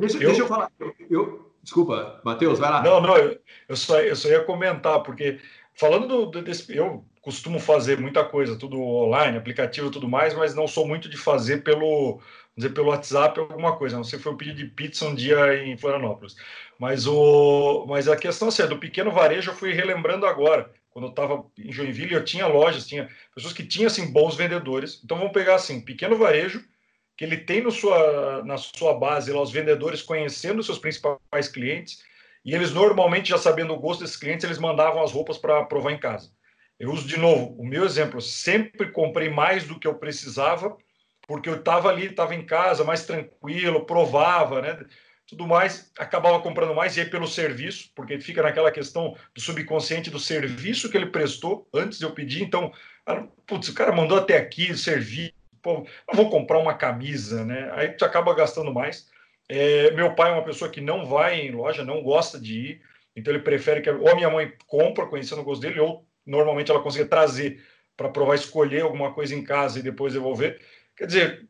[0.00, 0.72] Deixa eu, deixa eu falar.
[1.08, 2.82] Eu, Desculpa, Matheus, vai lá.
[2.82, 5.38] Não, não, eu, só, eu só ia comentar, porque
[5.74, 6.74] falando do, desse.
[6.74, 11.18] Eu costumo fazer muita coisa, tudo online, aplicativo tudo mais, mas não sou muito de
[11.18, 12.22] fazer pelo,
[12.56, 13.98] dizer, pelo WhatsApp alguma coisa.
[13.98, 16.36] Não sei se foi um pedido de pizza um dia em Florianópolis.
[16.78, 20.72] Mas, o, mas a questão assim, é, do pequeno varejo eu fui relembrando agora.
[20.90, 25.02] Quando eu estava em Joinville, eu tinha lojas, tinha pessoas que tinham assim, bons vendedores.
[25.04, 26.64] Então vamos pegar assim, pequeno varejo
[27.18, 32.00] que ele tem no sua, na sua base lá, os vendedores conhecendo seus principais clientes,
[32.44, 35.90] e eles normalmente, já sabendo o gosto desses clientes, eles mandavam as roupas para provar
[35.90, 36.30] em casa.
[36.78, 40.76] Eu uso de novo o meu exemplo, sempre comprei mais do que eu precisava,
[41.26, 44.78] porque eu estava ali, estava em casa, mais tranquilo, provava, né?
[45.26, 50.08] Tudo mais, acabava comprando mais, e aí pelo serviço, porque fica naquela questão do subconsciente
[50.08, 52.44] do serviço que ele prestou antes de eu pedir.
[52.44, 52.72] Então,
[53.44, 57.70] putz, o cara mandou até aqui, serviço pô, vou comprar uma camisa, né?
[57.74, 59.08] Aí tu acaba gastando mais.
[59.48, 62.82] É, meu pai é uma pessoa que não vai em loja, não gosta de ir,
[63.16, 66.70] então ele prefere que ou a minha mãe compra, conhecendo o gosto dele, ou normalmente
[66.70, 67.62] ela consiga trazer
[67.96, 70.60] para provar, escolher alguma coisa em casa e depois devolver.
[70.96, 71.48] Quer dizer,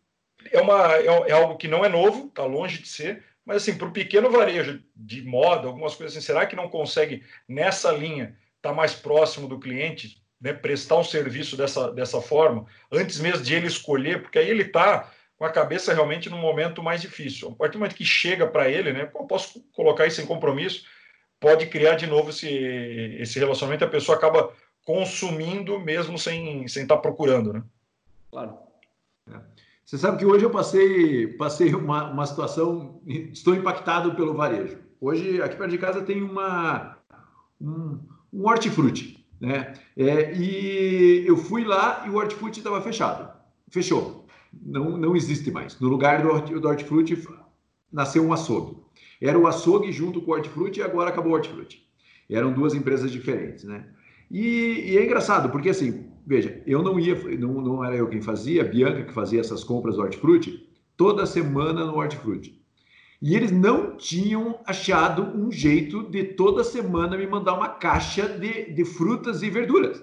[0.50, 3.76] é, uma, é, é algo que não é novo, está longe de ser, mas assim,
[3.76, 8.36] para o pequeno varejo de moda, algumas coisas assim, será que não consegue nessa linha
[8.56, 13.42] estar tá mais próximo do cliente, né, prestar um serviço dessa, dessa forma, antes mesmo
[13.42, 17.50] de ele escolher, porque aí ele está com a cabeça realmente num momento mais difícil.
[17.50, 20.84] A partir do momento que chega para ele, né, eu posso colocar isso em compromisso,
[21.40, 24.52] pode criar de novo esse, esse relacionamento, a pessoa acaba
[24.84, 27.52] consumindo mesmo sem estar sem tá procurando.
[27.52, 27.62] Né?
[28.30, 28.58] Claro.
[29.30, 29.38] É.
[29.84, 34.78] Você sabe que hoje eu passei, passei uma, uma situação, estou impactado pelo varejo.
[35.00, 36.98] Hoje, aqui perto de casa, tem uma,
[37.60, 37.98] um,
[38.32, 39.17] um hortifruti.
[39.40, 39.72] Né?
[39.96, 43.32] É, e eu fui lá e o hortifruti estava fechado.
[43.70, 44.26] Fechou.
[44.52, 45.78] Não, não existe mais.
[45.78, 47.22] No lugar do, do hortifruti
[47.92, 48.76] nasceu um açougue.
[49.20, 51.86] Era o açougue junto com o hortifruti e agora acabou o hortifruti.
[52.28, 53.86] Eram duas empresas diferentes, né?
[54.30, 58.20] E, e, é engraçado, porque assim, veja, eu não ia, não, não era eu quem
[58.20, 62.60] fazia, a Bianca que fazia essas compras do hortifruti, toda semana no hortifruti.
[63.20, 68.72] E eles não tinham achado um jeito de toda semana me mandar uma caixa de,
[68.72, 70.02] de frutas e verduras.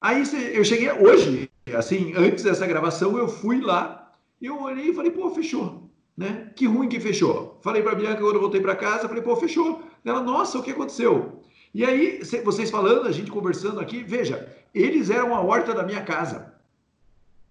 [0.00, 0.22] Aí
[0.52, 5.30] eu cheguei hoje, assim, antes dessa gravação, eu fui lá, eu olhei e falei, pô,
[5.30, 5.88] fechou.
[6.14, 6.50] Né?
[6.54, 7.58] Que ruim que fechou.
[7.62, 9.82] Falei para a Bianca quando eu voltei para casa, falei, pô, fechou.
[10.04, 11.40] Ela, nossa, o que aconteceu?
[11.72, 16.02] E aí, vocês falando, a gente conversando aqui, veja, eles eram a horta da minha
[16.02, 16.52] casa.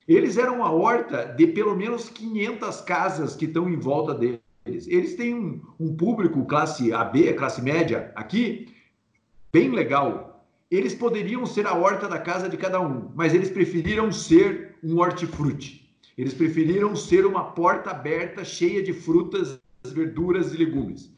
[0.08, 4.51] Eles eram a horta de pelo menos 500 casas que estão em volta deles.
[4.88, 8.68] Eles têm um, um público classe AB, classe média, aqui,
[9.52, 14.12] bem legal, eles poderiam ser a horta da casa de cada um, mas eles preferiram
[14.12, 15.82] ser um hortifruti.
[16.18, 21.14] Eles preferiram ser uma porta aberta cheia de frutas, verduras e legumes.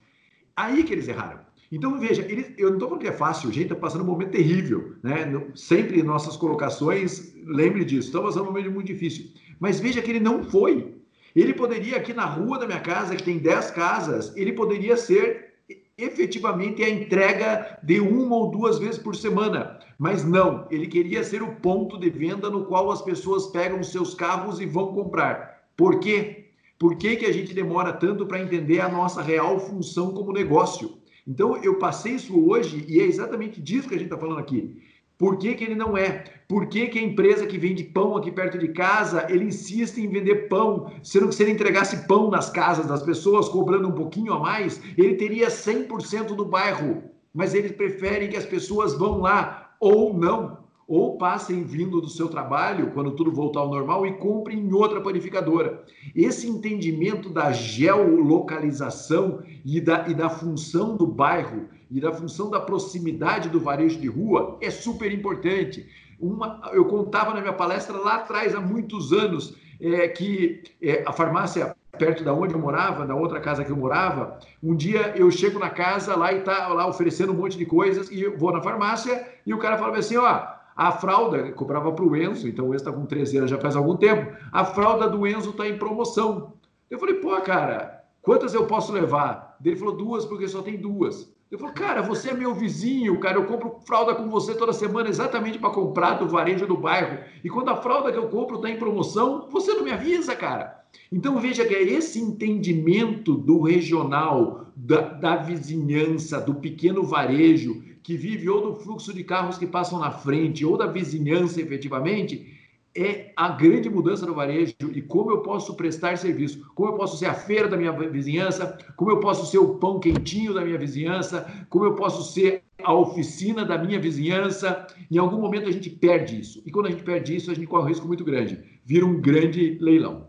[0.55, 1.41] Aí que eles erraram.
[1.71, 4.31] Então, veja, eles, eu não estou falando que é fácil, gente está passando um momento
[4.31, 4.95] terrível.
[5.01, 5.25] Né?
[5.55, 9.31] Sempre em nossas colocações, lembre disso, estamos passando um momento muito difícil.
[9.59, 10.95] Mas veja que ele não foi.
[11.35, 15.53] Ele poderia, aqui na rua da minha casa, que tem 10 casas, ele poderia ser
[15.97, 19.79] efetivamente a entrega de uma ou duas vezes por semana.
[19.97, 24.13] Mas não, ele queria ser o ponto de venda no qual as pessoas pegam seus
[24.13, 25.63] carros e vão comprar.
[25.77, 26.45] Por quê?
[26.77, 30.97] Por que, que a gente demora tanto para entender a nossa real função como negócio?
[31.25, 34.75] Então, eu passei isso hoje e é exatamente disso que a gente está falando aqui.
[35.23, 36.25] Por que, que ele não é?
[36.49, 40.09] Por que, que a empresa que vende pão aqui perto de casa, ele insiste em
[40.09, 44.33] vender pão, sendo que se ele entregasse pão nas casas das pessoas, cobrando um pouquinho
[44.33, 47.03] a mais, ele teria 100% do bairro.
[47.33, 52.27] Mas eles preferem que as pessoas vão lá ou não ou passem vindo do seu
[52.27, 55.86] trabalho, quando tudo voltar ao normal, e comprem em outra panificadora.
[56.13, 62.60] Esse entendimento da geolocalização e da, e da função do bairro e da função da
[62.60, 65.88] proximidade do varejo de rua é super importante.
[66.19, 71.13] Uma, eu contava na minha palestra lá atrás, há muitos anos, é, que é, a
[71.13, 75.29] farmácia perto da onde eu morava, da outra casa que eu morava, um dia eu
[75.29, 78.51] chego na casa lá e tá lá oferecendo um monte de coisas e eu vou
[78.51, 82.65] na farmácia e o cara fala assim, ó, a fralda, comprava para o Enzo, então
[82.65, 85.67] o Enzo está com 13 anos já faz algum tempo, a fralda do Enzo está
[85.67, 86.53] em promoção.
[86.89, 89.56] Eu falei, pô, cara, quantas eu posso levar?
[89.63, 91.32] Ele falou, duas, porque só tem duas.
[91.53, 95.07] Eu falei, cara, você é meu vizinho, cara, eu compro fralda com você toda semana
[95.07, 97.19] exatamente para comprar do varejo do bairro.
[97.43, 100.83] E quando a fralda que eu compro está em promoção, você não me avisa, cara.
[101.11, 108.17] Então veja que é esse entendimento do regional, da, da vizinhança, do pequeno varejo, que
[108.17, 112.52] vive ou do fluxo de carros que passam na frente, ou da vizinhança efetivamente,
[112.95, 117.17] é a grande mudança no varejo e como eu posso prestar serviço, como eu posso
[117.17, 120.77] ser a feira da minha vizinhança, como eu posso ser o pão quentinho da minha
[120.77, 124.86] vizinhança, como eu posso ser a oficina da minha vizinhança.
[125.10, 126.62] Em algum momento a gente perde isso.
[126.65, 128.63] E quando a gente perde isso, a gente corre um risco muito grande.
[128.86, 130.27] Vira um grande leilão.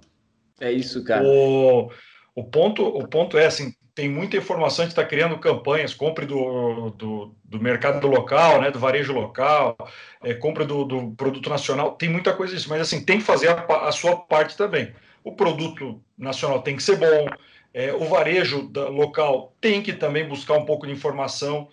[0.59, 1.25] É isso, cara.
[1.27, 1.91] O,
[2.35, 6.27] o, ponto, o ponto é assim, tem muita informação, a gente está criando campanhas, compre
[6.27, 9.77] do, do, do, mercado local, né, do varejo local,
[10.21, 13.49] é, compre do, do, produto nacional, tem muita coisa disso, mas assim, tem que fazer
[13.51, 14.93] a, a sua parte também.
[15.23, 17.29] O produto nacional tem que ser bom,
[17.73, 21.69] é, o varejo da, local tem que também buscar um pouco de informação.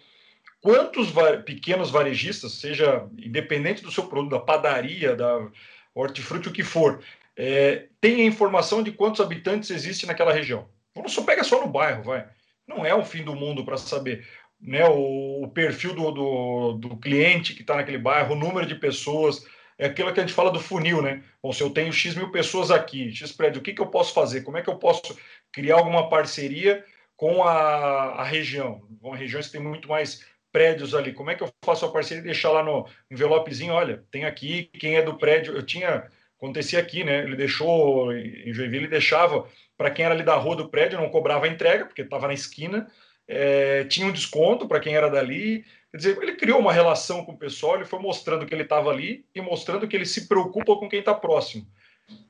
[0.62, 5.48] Quantos va pequenos varejistas, seja independente do seu produto, da padaria, da
[5.96, 7.02] hortifruti, o que for,
[7.36, 10.68] é, tem a informação de quantos habitantes existem naquela região
[11.08, 12.28] só pega só no bairro, vai.
[12.68, 14.26] Não é o fim do mundo para saber
[14.62, 19.44] né, o, perfil do, do, do, cliente que está naquele bairro, o número de pessoas,
[19.78, 21.24] é aquilo que a gente fala do funil, né?
[21.42, 24.14] Bom, se eu tenho X mil pessoas aqui, X prédio, o que, que eu posso
[24.14, 24.42] fazer?
[24.42, 25.18] Como é que eu posso
[25.52, 26.86] criar alguma parceria
[27.18, 28.88] com a, a região?
[29.02, 32.22] Com regiões que tem muito mais prédios ali, como é que eu faço a parceria
[32.22, 36.78] e deixar lá no envelopezinho, olha, tem aqui quem é do prédio, eu tinha, acontecia
[36.78, 39.48] aqui, né, ele deixou, em Joinville, ele deixava
[39.82, 42.36] para quem era ali da rua do prédio, não cobrava a entrega, porque estava na
[42.36, 42.88] esquina,
[43.28, 45.66] é, tinha um desconto para quem era dali.
[45.90, 48.92] Quer dizer, ele criou uma relação com o pessoal, ele foi mostrando que ele estava
[48.92, 51.66] ali e mostrando que ele se preocupa com quem está próximo.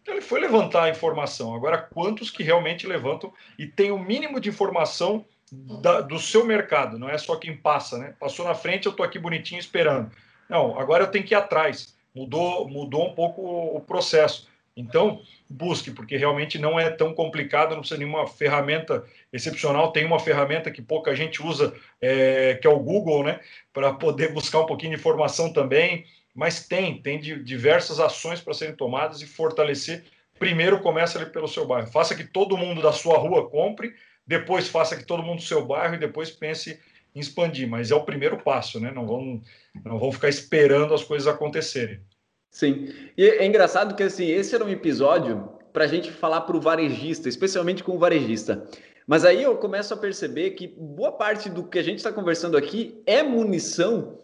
[0.02, 1.54] Então, ele foi levantar a informação.
[1.54, 5.26] Agora, quantos que realmente levantam e tem o mínimo de informação
[5.82, 6.98] da, do seu mercado?
[6.98, 8.16] Não é só quem passa, né?
[8.18, 10.10] Passou na frente, eu estou aqui bonitinho esperando.
[10.48, 11.98] Não, agora eu tenho que ir atrás.
[12.16, 13.42] Mudou, mudou um pouco
[13.76, 14.48] o processo.
[14.76, 19.92] Então, busque, porque realmente não é tão complicado, não precisa de nenhuma ferramenta excepcional.
[19.92, 23.42] Tem uma ferramenta que pouca gente usa, é, que é o Google, né,
[23.74, 26.06] para poder buscar um pouquinho de informação também.
[26.34, 30.06] Mas tem, tem diversas ações para serem tomadas e fortalecer.
[30.40, 31.88] Primeiro, começa ali pelo seu bairro.
[31.92, 33.94] Faça que todo mundo da sua rua compre,
[34.26, 36.80] depois faça que todo mundo do seu bairro e depois pense
[37.14, 37.68] em expandir.
[37.68, 38.90] Mas é o primeiro passo, né?
[38.92, 39.42] Não vão,
[39.84, 42.00] não vão ficar esperando as coisas acontecerem.
[42.52, 42.90] Sim.
[43.18, 46.62] E é engraçado que assim, esse era um episódio para a gente falar para o
[46.62, 48.68] varejista, especialmente com o varejista.
[49.08, 52.58] Mas aí eu começo a perceber que boa parte do que a gente está conversando
[52.58, 54.18] aqui é munição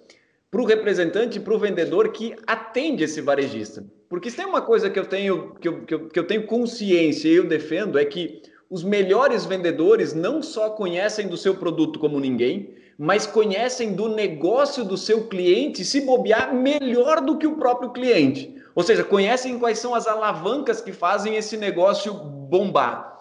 [0.51, 3.85] para o representante, para o vendedor que atende esse varejista.
[4.09, 6.45] Porque se tem uma coisa que eu tenho que eu, que eu, que eu tenho
[6.45, 11.97] consciência e eu defendo é que os melhores vendedores não só conhecem do seu produto
[11.97, 17.55] como ninguém, mas conhecem do negócio do seu cliente, se bobear melhor do que o
[17.55, 18.55] próprio cliente.
[18.73, 23.19] Ou seja, conhecem quais são as alavancas que fazem esse negócio bombar.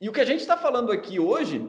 [0.00, 1.68] E o que a gente está falando aqui hoje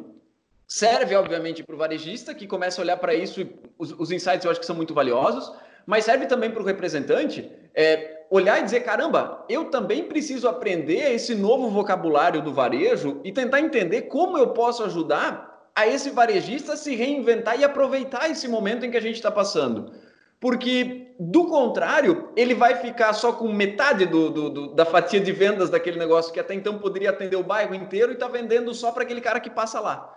[0.68, 3.48] serve, obviamente, para o varejista que começa a olhar para isso.
[3.78, 5.52] Os, os, insights eu acho que são muito valiosos,
[5.86, 11.14] mas serve também para o representante é, olhar e dizer: caramba, eu também preciso aprender
[11.14, 16.76] esse novo vocabulário do varejo e tentar entender como eu posso ajudar a esse varejista
[16.76, 19.92] se reinventar e aproveitar esse momento em que a gente está passando.
[20.40, 25.32] Porque, do contrário, ele vai ficar só com metade do, do, do, da fatia de
[25.32, 28.92] vendas daquele negócio que até então poderia atender o bairro inteiro e está vendendo só
[28.92, 30.17] para aquele cara que passa lá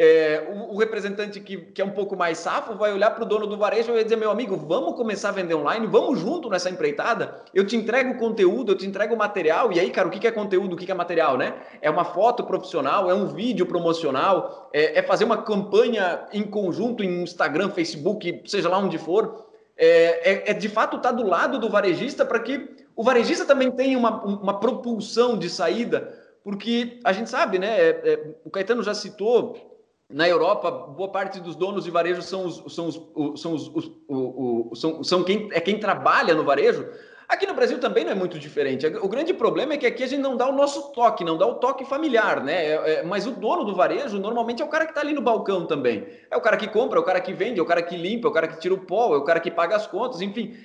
[0.00, 3.26] é, o, o, representante que, que é um pouco mais safo vai olhar para o
[3.26, 6.48] dono do varejo e vai dizer: meu amigo, vamos começar a vender online, vamos junto
[6.48, 7.42] nessa empreitada.
[7.52, 9.72] Eu te entrego conteúdo, eu te entrego material.
[9.72, 11.54] E aí, cara, o que é conteúdo, o que é material, né?
[11.82, 17.02] É uma foto profissional, é um vídeo promocional, é, é fazer uma campanha em conjunto
[17.02, 19.48] em Instagram, Facebook, seja lá onde for.
[19.76, 23.44] É, é, é de fato estar tá do lado do varejista para que o varejista
[23.44, 27.80] também tenha uma, uma propulsão de saída, porque a gente sabe, né?
[27.80, 29.67] É, é, o Caetano já citou
[30.10, 33.92] na Europa, boa parte dos donos de varejo são os, são os, são os, os
[34.08, 36.88] o, o, são, são quem é quem trabalha no varejo.
[37.28, 38.86] Aqui no Brasil também não é muito diferente.
[38.86, 41.46] O grande problema é que aqui a gente não dá o nosso toque, não dá
[41.46, 42.54] o toque familiar, né?
[42.64, 45.20] É, é, mas o dono do varejo normalmente é o cara que está ali no
[45.20, 46.06] balcão também.
[46.30, 48.28] É o cara que compra, é o cara que vende, é o cara que limpa,
[48.28, 50.56] é o cara que tira o pó, é o cara que paga as contas, enfim.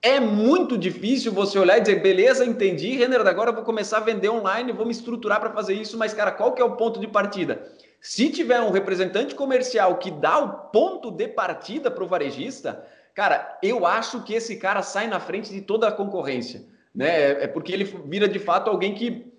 [0.00, 4.00] É muito difícil você olhar e dizer, beleza, entendi, Renner, agora eu vou começar a
[4.00, 7.00] vender online, vou me estruturar para fazer isso, mas, cara, qual que é o ponto
[7.00, 7.72] de partida?
[8.04, 13.58] Se tiver um representante comercial que dá o ponto de partida para o varejista, cara,
[13.62, 16.66] eu acho que esse cara sai na frente de toda a concorrência.
[16.94, 17.08] Né?
[17.08, 19.32] É, é porque ele vira de fato alguém que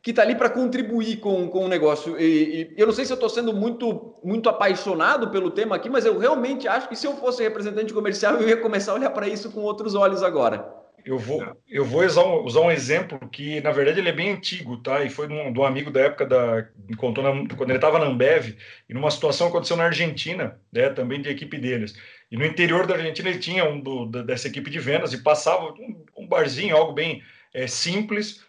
[0.00, 2.20] que está ali para contribuir com, com o negócio.
[2.20, 5.88] E, e, eu não sei se eu estou sendo muito, muito apaixonado pelo tema aqui,
[5.88, 9.08] mas eu realmente acho que se eu fosse representante comercial, eu ia começar a olhar
[9.10, 10.83] para isso com outros olhos agora.
[11.04, 14.30] Eu vou, eu vou usar um, usar um exemplo que, na verdade, ele é bem
[14.30, 15.04] antigo, tá?
[15.04, 16.66] E foi de um, de um amigo da época da.
[16.88, 18.56] Me contou na, quando ele estava na Ambev,
[18.88, 20.88] e numa situação aconteceu na Argentina, né?
[20.88, 21.94] Também de equipe deles.
[22.30, 25.72] E no interior da Argentina ele tinha um do, dessa equipe de vendas e passava
[25.72, 28.42] um, um barzinho, algo bem é, simples,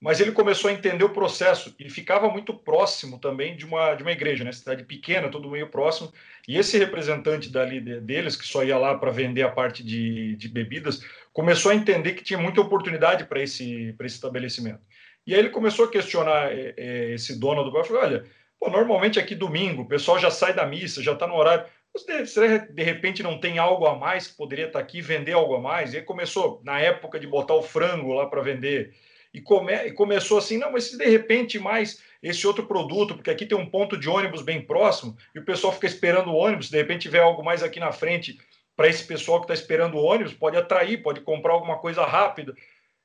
[0.00, 4.02] mas ele começou a entender o processo e ficava muito próximo também de uma, de
[4.02, 4.52] uma igreja, né?
[4.52, 6.12] Cidade pequena, todo meio próximo.
[6.46, 10.48] E esse representante dali deles, que só ia lá para vender a parte de, de
[10.48, 14.80] bebidas, começou a entender que tinha muita oportunidade para esse, esse estabelecimento.
[15.26, 18.24] E aí ele começou a questionar é, esse dono do bar, falou, olha,
[18.58, 21.66] pô, normalmente aqui domingo, o pessoal já sai da missa, já está no horário,
[22.26, 25.32] será que de repente não tem algo a mais que poderia estar tá aqui, vender
[25.32, 25.92] algo a mais?
[25.92, 28.94] E aí começou, na época de botar o frango lá para vender,
[29.32, 33.30] e, come, e começou assim, não, mas se de repente mais esse outro produto, porque
[33.30, 36.70] aqui tem um ponto de ônibus bem próximo, e o pessoal fica esperando o ônibus,
[36.70, 38.38] de repente tiver algo mais aqui na frente
[38.78, 42.54] para esse pessoal que está esperando o ônibus, pode atrair, pode comprar alguma coisa rápida.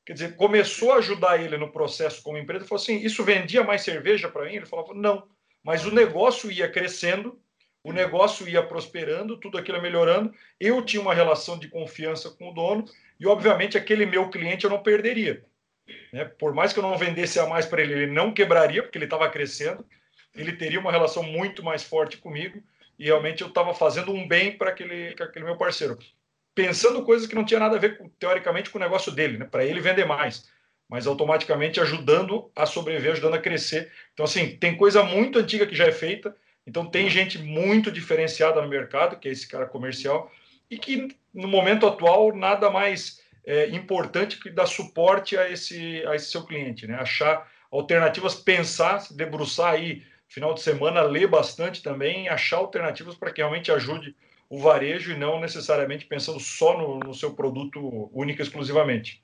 [0.06, 3.82] Quer dizer, começou a ajudar ele no processo como empresa, falou assim, isso vendia mais
[3.82, 4.58] cerveja para mim?
[4.58, 5.28] Ele falava, não,
[5.64, 7.42] mas o negócio ia crescendo,
[7.84, 12.52] o negócio ia prosperando, tudo aquilo ia melhorando, eu tinha uma relação de confiança com
[12.52, 12.86] o dono,
[13.20, 15.44] e obviamente aquele meu cliente eu não perderia.
[16.12, 16.24] Né?
[16.24, 19.06] Por mais que eu não vendesse a mais para ele, ele não quebraria, porque ele
[19.06, 19.84] estava crescendo,
[20.36, 22.62] ele teria uma relação muito mais forte comigo
[22.98, 25.98] e realmente eu estava fazendo um bem para aquele, aquele meu parceiro.
[26.56, 29.46] Pensando coisas que não tinha nada a ver, teoricamente, com o negócio dele, né?
[29.46, 30.48] para ele vender mais,
[30.88, 33.92] mas automaticamente ajudando a sobreviver, ajudando a crescer.
[34.14, 38.62] Então, assim, tem coisa muito antiga que já é feita, então tem gente muito diferenciada
[38.62, 40.32] no mercado, que é esse cara comercial,
[40.70, 46.16] e que no momento atual nada mais é, importante que dá suporte a esse, a
[46.16, 46.96] esse seu cliente, né?
[46.96, 53.32] Achar alternativas, pensar, se debruçar aí final de semana, ler bastante também, achar alternativas para
[53.32, 54.16] que realmente ajude
[54.50, 59.24] o varejo e não necessariamente pensando só no, no seu produto único exclusivamente.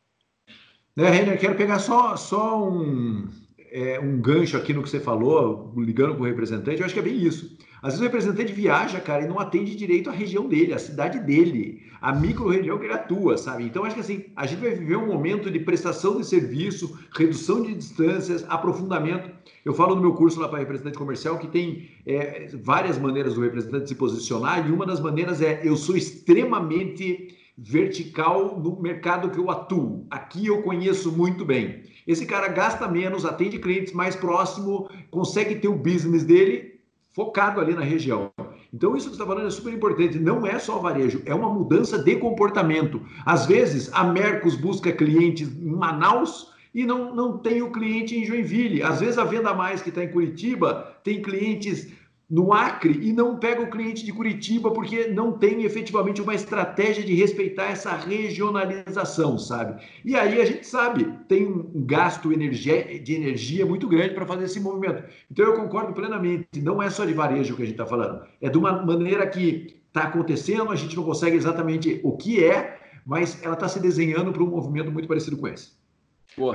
[0.96, 3.28] Né, Renner, quero pegar só, só um,
[3.72, 7.00] é, um gancho aqui no que você falou, ligando com o representante, eu acho que
[7.00, 7.58] é bem isso.
[7.82, 11.20] Às vezes o representante viaja, cara, e não atende direito a região dele, a cidade
[11.20, 13.66] dele, a micro-região que ele atua, sabe?
[13.66, 17.62] Então, acho que assim, a gente vai viver um momento de prestação de serviço, redução
[17.62, 19.30] de distâncias, aprofundamento.
[19.66, 23.42] Eu falo no meu curso lá para representante comercial que tem é, várias maneiras do
[23.42, 29.38] representante se posicionar, e uma das maneiras é eu sou extremamente vertical no mercado que
[29.38, 30.08] eu atuo.
[30.10, 31.84] Aqui eu conheço muito bem.
[32.08, 37.74] Esse cara gasta menos, atende clientes mais próximo, consegue ter o business dele focado ali
[37.74, 38.32] na região.
[38.74, 40.20] Então, isso que você está falando é super importante.
[40.20, 43.02] Não é só varejo, é uma mudança de comportamento.
[43.26, 48.26] Às vezes, a Mercos busca clientes em Manaus e não, não tem o cliente em
[48.26, 48.84] Joinville.
[48.84, 51.92] Às vezes, a Venda Mais, que está em Curitiba, tem clientes
[52.30, 57.04] no Acre e não pega o cliente de Curitiba porque não tem efetivamente uma estratégia
[57.04, 59.82] de respeitar essa regionalização, sabe?
[60.06, 64.60] E aí a gente sabe, tem um gasto de energia muito grande para fazer esse
[64.60, 65.04] movimento.
[65.32, 68.48] Então eu concordo plenamente, não é só de varejo que a gente está falando, é
[68.48, 73.42] de uma maneira que está acontecendo, a gente não consegue exatamente o que é, mas
[73.42, 75.79] ela está se desenhando para um movimento muito parecido com esse.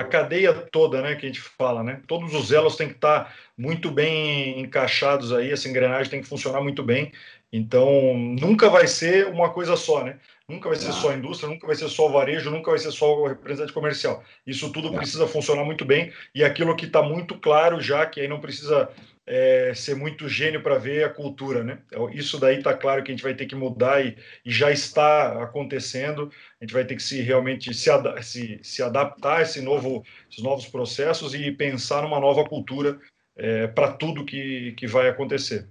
[0.00, 2.00] A cadeia toda, né, que a gente fala, né?
[2.06, 6.60] Todos os elos têm que estar muito bem encaixados aí, essa engrenagem tem que funcionar
[6.62, 7.12] muito bem.
[7.52, 10.18] Então, nunca vai ser uma coisa só, né?
[10.48, 12.90] Nunca vai ser só a indústria, nunca vai ser só o varejo, nunca vai ser
[12.90, 14.24] só o representante comercial.
[14.46, 18.28] Isso tudo precisa funcionar muito bem e aquilo que está muito claro já, que aí
[18.28, 18.90] não precisa
[19.26, 21.78] é, ser muito gênio para ver a cultura, né?
[21.86, 24.70] Então, isso daí está claro que a gente vai ter que mudar e, e, já
[24.70, 26.30] está acontecendo.
[26.60, 27.90] A gente vai ter que se realmente se,
[28.22, 32.98] se, se adaptar a esse novo, esses novos processos e pensar numa nova cultura
[33.36, 35.68] é, para tudo que, que vai acontecer.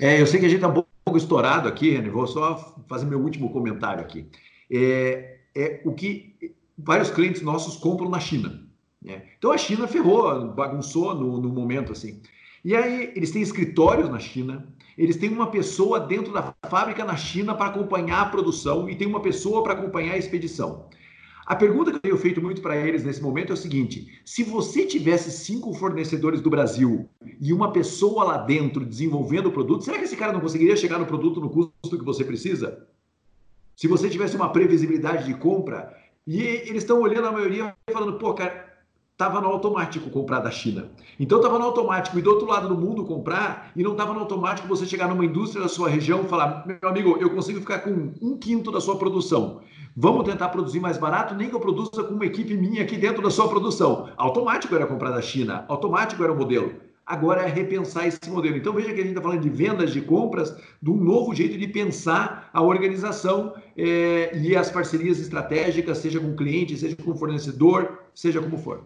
[0.00, 2.08] É, eu sei que a gente está um pouco estourado aqui, René.
[2.08, 4.26] Vou só fazer meu último comentário aqui.
[4.70, 8.62] É, é o que vários clientes nossos compram na China.
[9.00, 9.22] Né?
[9.36, 12.22] Então a China ferrou, bagunçou no, no momento assim.
[12.64, 17.16] E aí eles têm escritórios na China, eles têm uma pessoa dentro da fábrica na
[17.16, 20.88] China para acompanhar a produção e tem uma pessoa para acompanhar a expedição.
[21.44, 24.44] A pergunta que eu tenho feito muito para eles nesse momento é o seguinte: se
[24.44, 27.08] você tivesse cinco fornecedores do Brasil
[27.40, 30.98] e uma pessoa lá dentro desenvolvendo o produto, será que esse cara não conseguiria chegar
[30.98, 32.86] no produto no custo que você precisa?
[33.74, 35.92] Se você tivesse uma previsibilidade de compra,
[36.24, 38.71] e eles estão olhando a maioria falando, pô, cara,
[39.22, 40.90] estava no automático comprar da China.
[41.18, 44.18] Então estava no automático e do outro lado do mundo comprar e não estava no
[44.18, 47.78] automático você chegar numa indústria da sua região e falar, meu amigo, eu consigo ficar
[47.80, 49.60] com um quinto da sua produção.
[49.96, 53.22] Vamos tentar produzir mais barato, nem que eu produza com uma equipe minha aqui dentro
[53.22, 54.08] da sua produção.
[54.16, 56.72] Automático era comprar da China, automático era o modelo.
[57.06, 58.56] Agora é repensar esse modelo.
[58.56, 61.56] Então veja que a gente está falando de vendas, de compras, de um novo jeito
[61.58, 67.98] de pensar a organização é, e as parcerias estratégicas, seja com cliente, seja com fornecedor,
[68.14, 68.82] seja como for.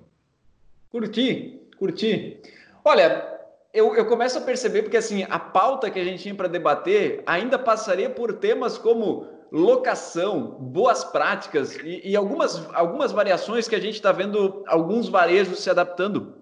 [0.96, 2.40] Curti, curti.
[2.82, 3.38] Olha,
[3.74, 7.22] eu, eu começo a perceber porque assim a pauta que a gente tinha para debater
[7.26, 13.78] ainda passaria por temas como locação, boas práticas e, e algumas, algumas variações que a
[13.78, 16.32] gente está vendo alguns varejos se adaptando.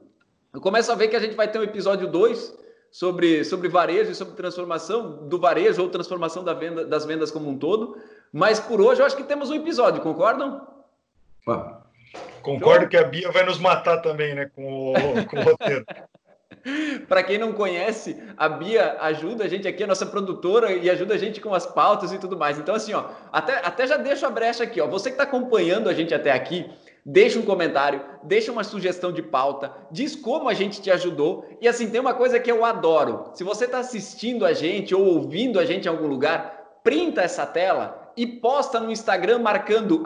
[0.53, 2.57] Eu começo a ver que a gente vai ter um episódio 2
[2.93, 7.51] sobre, sobre varejo e sobre transformação do varejo ou transformação da venda, das vendas como
[7.51, 7.97] um todo.
[8.33, 10.65] Mas por hoje eu acho que temos um episódio, concordam?
[12.45, 15.85] Concordo que a Bia vai nos matar também, né, com o, com o roteiro.
[17.09, 21.15] Para quem não conhece, a Bia ajuda a gente aqui, a nossa produtora, e ajuda
[21.15, 22.59] a gente com as pautas e tudo mais.
[22.59, 24.87] Então, assim, ó, até, até já deixo a brecha aqui, ó.
[24.87, 26.71] Você que está acompanhando a gente até aqui,
[27.05, 31.47] deixa um comentário, deixa uma sugestão de pauta, diz como a gente te ajudou.
[31.61, 33.31] E assim, tem uma coisa que eu adoro.
[33.35, 37.47] Se você está assistindo a gente ou ouvindo a gente em algum lugar, printa essa
[37.47, 40.03] tela e posta no Instagram marcando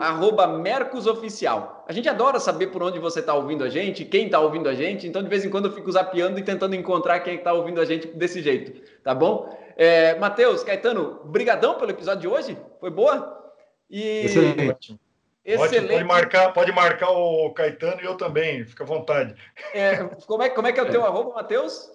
[0.61, 1.83] Mercosoficial.
[1.87, 4.73] A gente adora saber por onde você está ouvindo a gente, quem está ouvindo a
[4.73, 7.79] gente, então de vez em quando eu fico zapeando e tentando encontrar quem está ouvindo
[7.79, 9.57] a gente desse jeito, tá bom?
[9.75, 13.53] É, Matheus, Caetano, brigadão pelo episódio de hoje, foi boa?
[13.89, 14.25] E...
[14.25, 14.99] Excelente.
[15.45, 15.93] Excelente.
[15.93, 19.33] Pode marcar, pode marcar o Caetano e eu também, fica à vontade.
[19.73, 19.97] É,
[20.27, 21.07] como, é, como é que é o teu é.
[21.07, 21.89] arroba, Matheus?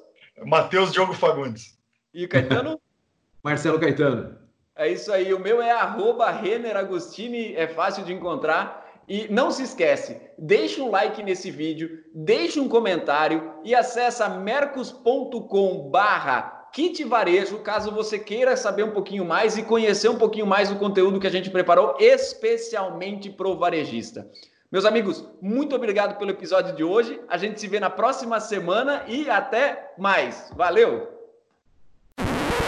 [0.44, 1.78] Matheus Diogo Fagundes.
[2.12, 2.80] E Caetano?
[3.44, 4.43] Marcelo Caetano.
[4.76, 5.32] É isso aí.
[5.32, 8.84] O meu é arroba é fácil de encontrar.
[9.06, 15.90] E não se esquece, deixa um like nesse vídeo, deixa um comentário e acessa mercos.com
[15.90, 20.70] barra kit varejo, caso você queira saber um pouquinho mais e conhecer um pouquinho mais
[20.70, 24.28] do conteúdo que a gente preparou especialmente para o varejista.
[24.72, 27.20] Meus amigos, muito obrigado pelo episódio de hoje.
[27.28, 30.50] A gente se vê na próxima semana e até mais.
[30.56, 31.13] Valeu!